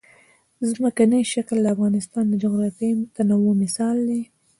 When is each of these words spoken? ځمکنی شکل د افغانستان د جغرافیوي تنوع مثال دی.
ځمکنی 0.69 1.21
شکل 1.33 1.57
د 1.61 1.67
افغانستان 1.75 2.23
د 2.29 2.33
جغرافیوي 2.43 3.05
تنوع 3.15 3.51
مثال 3.63 3.97
دی. 4.09 4.21